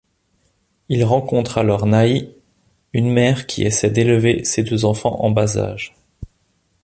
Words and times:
Il 0.89 1.03
rencontre 1.03 1.59
alors 1.59 1.85
Naïe, 1.85 2.33
une 2.91 3.13
mère 3.13 3.45
qui 3.45 3.61
essaye 3.65 3.91
d'élever 3.91 4.43
ses 4.43 4.63
deux 4.63 4.83
enfants 4.83 5.17
en 5.23 5.29
bas-âge. 5.29 5.93